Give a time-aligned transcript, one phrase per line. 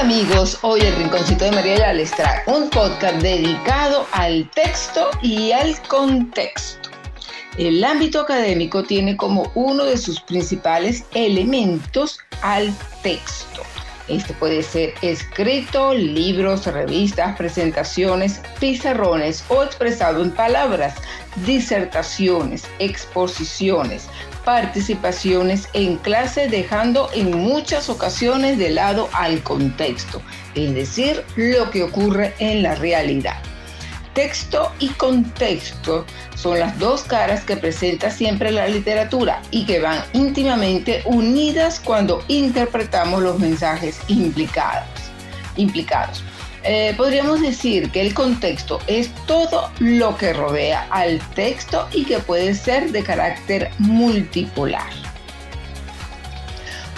[0.00, 5.78] Amigos, hoy el Rinconcito de Mariela les trae un podcast dedicado al texto y al
[5.88, 6.88] contexto.
[7.58, 13.60] El ámbito académico tiene como uno de sus principales elementos al texto.
[14.10, 20.96] Este puede ser escrito, libros, revistas, presentaciones, pizarrones o expresado en palabras,
[21.46, 24.08] disertaciones, exposiciones,
[24.44, 30.20] participaciones en clase dejando en muchas ocasiones de lado al contexto,
[30.56, 33.40] es decir, lo que ocurre en la realidad.
[34.14, 40.02] Texto y contexto son las dos caras que presenta siempre la literatura y que van
[40.12, 44.88] íntimamente unidas cuando interpretamos los mensajes implicados.
[46.62, 52.18] Eh, podríamos decir que el contexto es todo lo que rodea al texto y que
[52.18, 55.09] puede ser de carácter multipolar.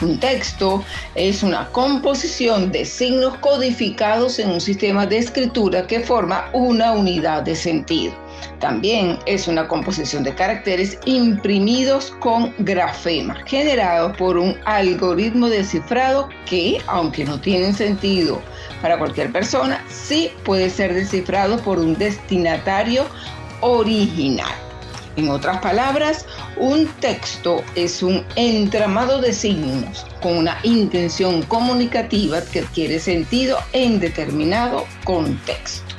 [0.02, 0.82] Un texto
[1.14, 7.44] es una composición de signos codificados en un sistema de escritura que forma una unidad
[7.44, 8.12] de sentido.
[8.58, 16.28] También es una composición de caracteres imprimidos con grafema, generados por un algoritmo de cifrado
[16.46, 18.42] que, aunque no tienen sentido
[18.80, 23.04] para cualquier persona, sí puede ser descifrado por un destinatario
[23.60, 24.50] original.
[25.16, 32.60] En otras palabras, un texto es un entramado de signos con una intención comunicativa que
[32.60, 35.94] adquiere sentido en determinado contexto.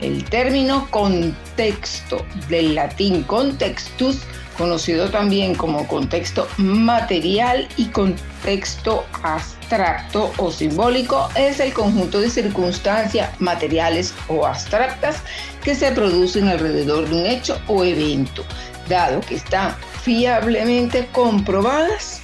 [0.00, 4.22] El término contexto del latín contextus,
[4.58, 13.40] conocido también como contexto material y contexto abstracto o simbólico, es el conjunto de circunstancias
[13.40, 15.22] materiales o abstractas
[15.62, 18.44] que se producen alrededor de un hecho o evento,
[18.88, 22.20] dado que están fiablemente comprobadas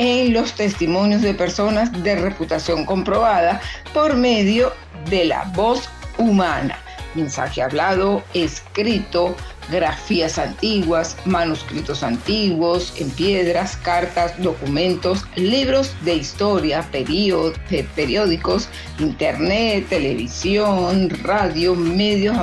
[0.00, 3.60] en los testimonios de personas de reputación comprobada
[3.92, 4.72] por medio
[5.10, 6.78] de la voz humana.
[7.14, 9.36] Mensaje hablado, escrito,
[9.70, 18.68] grafías antiguas, manuscritos antiguos, en piedras, cartas, documentos, libros de historia, periódicos,
[18.98, 22.36] internet, televisión, radio, medios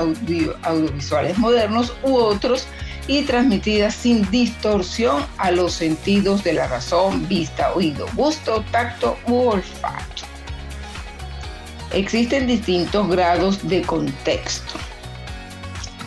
[0.63, 2.67] audiovisuales modernos u otros
[3.07, 9.49] y transmitidas sin distorsión a los sentidos de la razón, vista, oído, gusto, tacto u
[9.49, 10.23] olfato.
[11.93, 14.77] Existen distintos grados de contexto.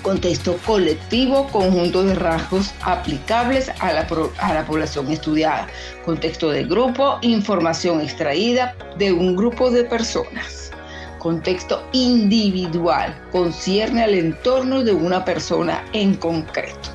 [0.03, 4.07] Contexto colectivo, conjunto de rasgos aplicables a la,
[4.39, 5.69] a la población estudiada.
[6.05, 10.71] Contexto de grupo, información extraída de un grupo de personas.
[11.21, 16.89] Contexto individual, concierne al entorno de una persona en concreto.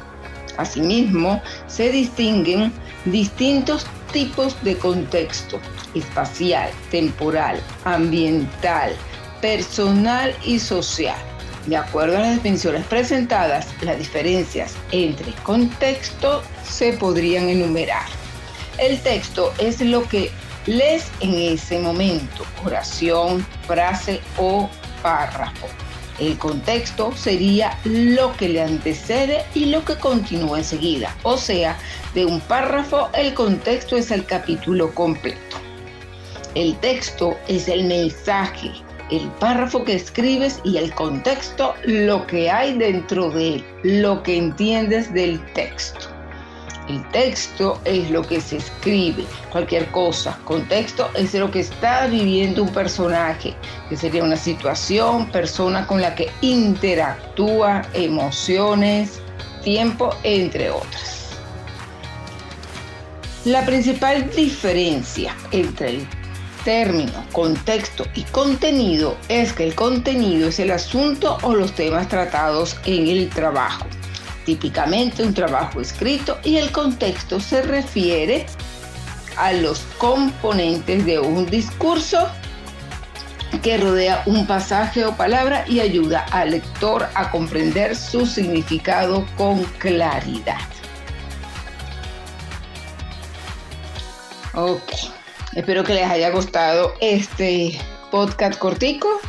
[0.58, 2.74] Asimismo, se distinguen
[3.06, 5.60] distintos tipos de contexto,
[5.94, 8.96] espacial, temporal, ambiental,
[9.42, 11.20] personal y social.
[11.68, 18.08] De acuerdo a las definiciones presentadas, las diferencias entre contexto se podrían enumerar.
[18.80, 20.32] El texto es lo que
[20.66, 24.70] lees en ese momento, oración, frase o
[25.02, 25.68] párrafo.
[26.20, 31.14] El contexto sería lo que le antecede y lo que continúa enseguida.
[31.24, 31.78] O sea,
[32.14, 35.58] de un párrafo el contexto es el capítulo completo.
[36.56, 38.72] El texto es el mensaje,
[39.12, 44.38] el párrafo que escribes y el contexto lo que hay dentro de él, lo que
[44.38, 46.05] entiendes del texto.
[46.88, 50.38] El texto es lo que se escribe, cualquier cosa.
[50.44, 53.56] Contexto es lo que está viviendo un personaje,
[53.90, 59.20] que sería una situación, persona con la que interactúa, emociones,
[59.64, 61.32] tiempo, entre otras.
[63.46, 66.08] La principal diferencia entre el
[66.64, 72.78] término, contexto y contenido es que el contenido es el asunto o los temas tratados
[72.86, 73.86] en el trabajo
[74.46, 78.46] típicamente un trabajo escrito y el contexto se refiere
[79.38, 82.30] a los componentes de un discurso
[83.62, 89.64] que rodea un pasaje o palabra y ayuda al lector a comprender su significado con
[89.80, 90.60] claridad.
[94.54, 94.92] Ok,
[95.54, 97.80] espero que les haya gustado este
[98.12, 99.20] podcast cortico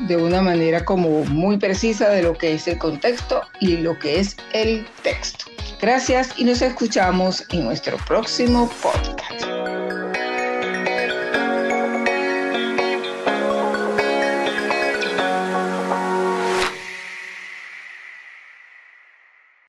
[0.00, 4.20] de una manera como muy precisa de lo que es el contexto y lo que
[4.20, 5.46] es el texto.
[5.80, 9.15] Gracias y nos escuchamos en nuestro próximo podcast.